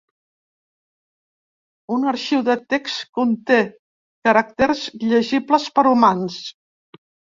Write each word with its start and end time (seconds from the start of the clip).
Un 1.97 2.07
arxiu 2.13 2.41
de 2.47 2.55
text 2.75 3.03
conté 3.19 3.59
caràcters 4.29 4.83
llegibles 5.05 5.69
per 5.77 5.85
humans. 5.91 6.41